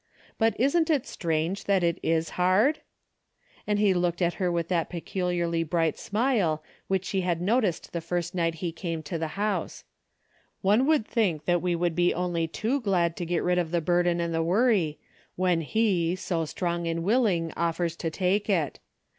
But 0.39 0.59
isn't 0.59 0.89
it 0.89 1.05
strange 1.05 1.65
that 1.65 1.83
it 1.83 1.99
is 2.01 2.31
hard?" 2.31 2.79
And 3.67 3.77
he 3.77 3.93
looked 3.93 4.19
at 4.19 4.33
her 4.41 4.51
with 4.51 4.67
that 4.69 4.89
peculiarly 4.89 5.61
bright 5.61 5.95
smile 5.99 6.63
which 6.87 7.05
she 7.05 7.21
had 7.21 7.39
noticed 7.39 7.93
the 7.93 8.01
first 8.01 8.33
night 8.33 8.55
he 8.65 8.71
came 8.71 9.03
to 9.03 9.19
the 9.19 9.37
house. 9.39 9.83
''One 10.65 10.87
would 10.87 11.05
think 11.05 11.45
that 11.45 11.61
we 11.61 11.75
would 11.75 11.95
be 11.95 12.15
only 12.15 12.47
too 12.47 12.81
glad 12.81 13.15
to 13.17 13.27
get 13.27 13.43
rid 13.43 13.59
of 13.59 13.69
the 13.69 13.79
264 13.79 13.83
DAILY 13.83 13.99
EATEA* 13.99 14.03
burden 14.17 14.25
and 14.25 14.33
the 14.33 14.43
worry, 14.43 14.99
when 15.35 15.61
he, 15.61 16.15
so 16.15 16.45
strong 16.45 16.87
and 16.87 17.03
willing 17.03 17.53
offers 17.55 17.95
to 17.97 18.09
take 18.09 18.49
it. 18.49 18.79